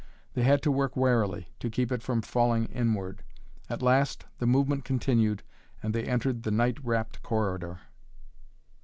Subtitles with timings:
[0.33, 3.23] They had to work warily, to keep it from falling inward.
[3.69, 5.43] At last the movement continued
[5.83, 7.81] and they entered the night wrapt corridor.